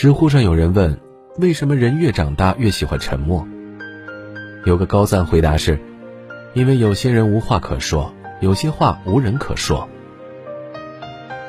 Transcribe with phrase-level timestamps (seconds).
[0.00, 0.96] 知乎上有人问：
[1.38, 3.44] 为什么人越长大越喜欢沉默？
[4.64, 5.76] 有个高赞回答是：
[6.54, 9.88] 因为有些人无话可说，有些话无人可说。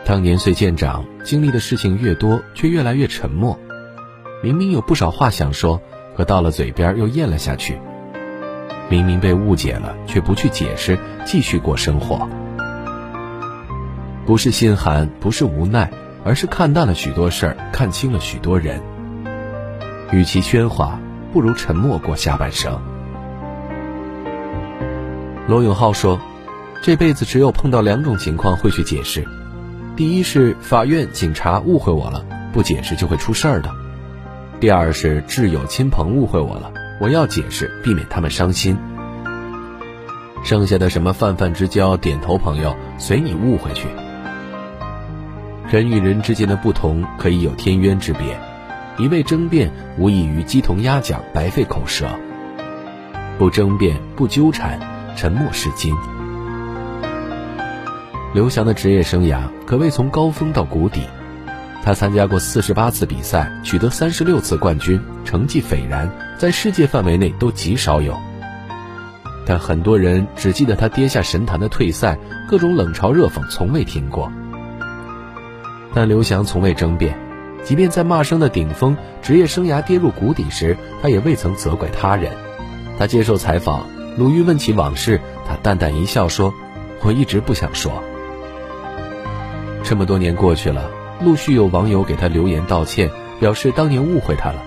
[0.04, 3.56] 当年岁渐长，经历的事情越多，却越来越沉默。
[4.42, 5.80] 明明有不少话想说，
[6.18, 7.78] 可到了嘴边又咽了下去。
[8.90, 12.28] 明明被误解了，却不去解释，继续过生活。
[14.26, 15.92] 不是心寒，不是无奈，
[16.24, 18.82] 而是看淡了许多事儿，看清了许多人。
[20.12, 21.00] 与其喧哗，
[21.32, 22.80] 不如沉默过下半生。
[25.48, 26.20] 罗永浩说
[26.84, 29.26] ：“这辈子只有碰到两种情况会去解释。”
[29.96, 33.70] 第一是法院、警察误会我了，不解释就会出事儿的；
[34.60, 38.78] 第二是挚友、亲朋误会我了，我要解释，避免他们伤心。
[40.44, 43.88] 剩下的什么泛泛之交、点头朋友，随你误会去。
[45.70, 48.36] 人与人之间的不同可以有天渊之别，
[48.98, 52.10] 一味争辩无异于鸡同鸭讲，白费口舌。
[53.38, 54.80] 不争辩，不纠缠，
[55.16, 55.96] 沉默是金。
[58.34, 61.04] 刘翔的职业生涯可谓从高峰到谷底，
[61.84, 66.10] 他参加过四十八次比赛，取得三十六次冠军，成绩斐然，
[66.40, 68.18] 在世界范围内都极少有。
[69.46, 74.32] 但很多人只记得他跌下神坛的退赛，各种冷嘲热讽从未停过。
[76.00, 77.14] 但刘翔从未争辩，
[77.62, 82.32] 即便在骂声的顶峰，职业生涯跌入谷底时，他也未曾责怪他人。
[82.98, 86.54] 他接受采访，鲁豫问起往事，他淡淡一笑说
[87.04, 87.92] ：“我一直不想说。”
[89.84, 90.90] 这么多年过去了，
[91.22, 94.64] 陆续有网友给他留言道歉，表示当年误会他了。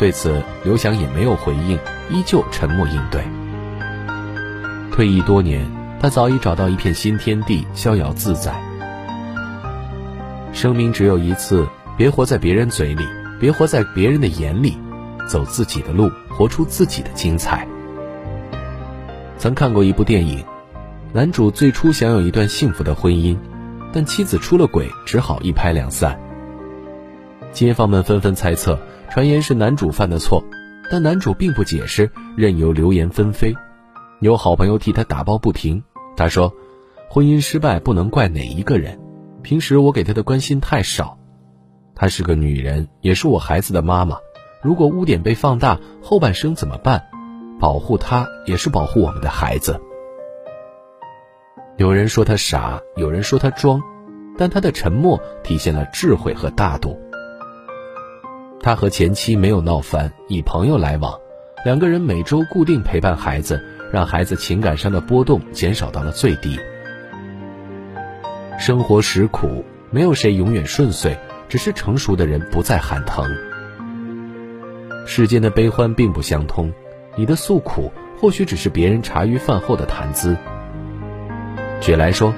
[0.00, 1.78] 对此，刘翔也没有回应，
[2.10, 3.22] 依旧沉默应对。
[4.90, 5.64] 退役多年，
[6.00, 8.71] 他早已找到一片新天地，逍遥自在。
[10.52, 13.04] 生命只有一次，别活在别人嘴里，
[13.40, 14.76] 别活在别人的眼里，
[15.28, 17.66] 走自己的路，活出自己的精彩。
[19.38, 20.44] 曾看过一部电影，
[21.12, 23.36] 男主最初想有一段幸福的婚姻。
[23.94, 26.18] 但妻子出了轨，只好一拍两散。
[27.52, 28.78] 街坊们纷纷猜测，
[29.10, 30.42] 传言是男主犯的错，
[30.90, 33.54] 但男主并不解释，任由流言纷飞。
[34.20, 35.82] 有好朋友替他打抱不平，
[36.16, 36.50] 他说
[37.10, 38.98] ：“婚姻失败不能怪哪一个人，
[39.42, 41.18] 平时我给她的关心太少。
[41.94, 44.16] 她是个女人，也是我孩子的妈妈。
[44.62, 47.02] 如果污点被放大，后半生怎么办？
[47.60, 49.80] 保护她也是保护我们的孩子。”
[51.78, 53.82] 有人说他傻，有人说他装，
[54.36, 56.98] 但他的沉默体现了智慧和大度。
[58.60, 61.18] 他和前妻没有闹翻，以朋友来往，
[61.64, 63.60] 两个人每周固定陪伴孩子，
[63.90, 66.58] 让孩子情感上的波动减少到了最低。
[68.64, 71.18] 生活实苦，没有谁永远顺遂，
[71.48, 73.28] 只是成熟的人不再喊疼。
[75.04, 76.72] 世间的悲欢并不相通，
[77.16, 80.36] 你的诉苦或许只是别人茶余饭后的谈资。
[81.80, 82.32] 举来说：“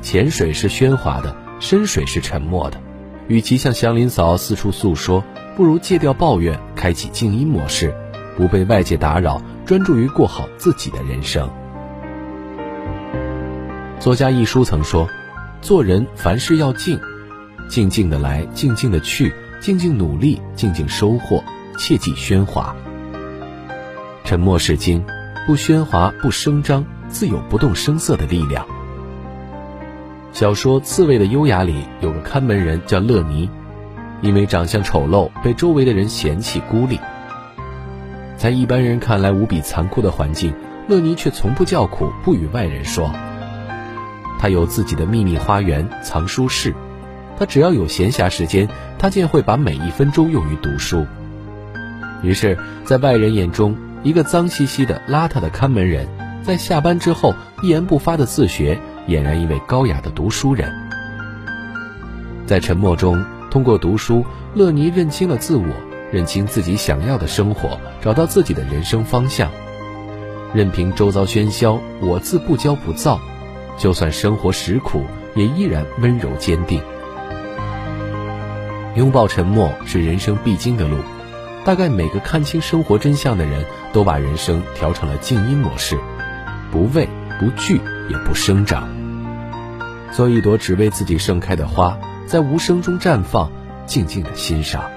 [0.00, 2.80] 浅水是喧哗的，深水是沉默的。
[3.26, 5.24] 与其向祥林嫂四处诉说，
[5.56, 7.92] 不如戒掉抱怨，开启静音模式，
[8.36, 11.50] 不被外界打扰，专注于过好自己的人生。”
[13.98, 15.08] 作家一书曾说
[15.64, 17.00] ：“做人凡事要静，
[17.70, 21.42] 静静的来，静静的去，静静努力，静静收获，
[21.78, 22.76] 切忌喧哗。
[24.24, 25.02] 沉默是金，
[25.46, 28.66] 不喧哗，不声张，自有不动声色的力量。”
[30.34, 33.48] 小说《刺猬的优雅》里有个看门人叫乐尼，
[34.20, 37.00] 因为长相丑陋被周围的人嫌弃孤立。
[38.36, 40.52] 在一般人看来无比残酷的环境，
[40.88, 43.10] 乐尼却从不叫苦，不与外人说。
[44.38, 46.74] 他有自己的秘密花园藏书室，
[47.38, 48.68] 他只要有闲暇时间，
[48.98, 51.06] 他便会把每一分钟用于读书。
[52.22, 56.06] 于是，在外人眼中，一个脏兮兮的邋遢的看门人，
[56.42, 58.78] 在下班之后一言不发的自学。
[59.06, 60.72] 俨然一位高雅的读书人，
[62.46, 65.66] 在沉默中，通过读书，乐尼认清了自我，
[66.10, 69.50] 认清自己想要的生活，找到自己的人生方向。
[70.54, 73.20] 任凭周遭喧嚣，我自不骄不躁，
[73.76, 75.04] 就算生活实苦，
[75.34, 76.82] 也依然温柔坚定。
[78.94, 80.96] 拥抱沉默是人生必经的路，
[81.64, 85.98] 大概每个看清生活真相的人都把人生调成了静音模式，
[86.70, 87.08] 不畏
[87.40, 87.80] 不惧。
[88.06, 88.86] 也不生长，
[90.12, 93.50] 做一朵只为自己盛开的花，在无声中绽放，
[93.86, 94.90] 静静的欣赏。